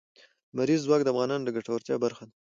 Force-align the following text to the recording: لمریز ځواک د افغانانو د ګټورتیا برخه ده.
لمریز 0.53 0.81
ځواک 0.85 1.01
د 1.03 1.09
افغانانو 1.13 1.45
د 1.45 1.49
ګټورتیا 1.55 1.95
برخه 2.03 2.23
ده. 2.29 2.33